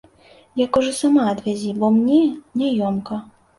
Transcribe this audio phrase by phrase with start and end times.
[0.61, 2.19] Я кажу, сама адвязі, бо мне
[2.65, 3.23] няёмка.